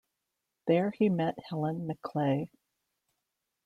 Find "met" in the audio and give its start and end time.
1.09-1.35